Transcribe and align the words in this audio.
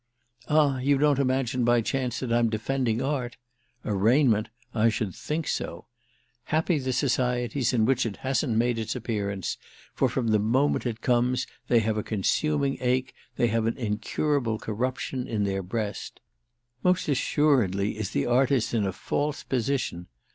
"Ah 0.47 0.79
you 0.79 0.97
don't 0.97 1.19
imagine 1.19 1.63
by 1.63 1.79
chance 1.79 2.21
that 2.21 2.33
I'm 2.33 2.49
defending 2.49 3.03
art? 3.03 3.37
'Arraignment'—I 3.85 4.89
should 4.89 5.13
think 5.13 5.47
so! 5.47 5.85
Happy 6.45 6.79
the 6.79 6.91
societies 6.91 7.71
in 7.71 7.85
which 7.85 8.07
it 8.07 8.17
hasn't 8.25 8.57
made 8.57 8.79
its 8.79 8.95
appearance, 8.95 9.59
for 9.93 10.09
from 10.09 10.29
the 10.29 10.39
moment 10.39 10.87
it 10.87 11.01
comes 11.01 11.45
they 11.67 11.81
have 11.81 11.99
a 11.99 12.03
consuming 12.03 12.79
ache, 12.81 13.13
they 13.35 13.45
have 13.49 13.67
an 13.67 13.77
incurable 13.77 14.57
corruption, 14.57 15.27
in 15.27 15.43
their 15.43 15.61
breast. 15.61 16.19
Most 16.81 17.07
assuredly 17.07 17.99
is 17.99 18.09
the 18.09 18.25
artist 18.25 18.73
in 18.73 18.87
a 18.87 18.91
false 18.93 19.43
position! 19.43 20.07